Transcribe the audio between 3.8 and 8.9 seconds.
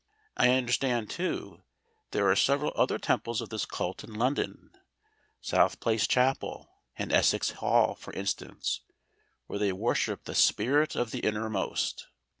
in London South Place Chapel and Essex Hall, for instance,